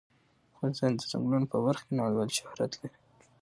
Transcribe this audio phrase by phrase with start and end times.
[0.53, 2.97] افغانستان د ځنګلونه په برخه کې نړیوال شهرت لري.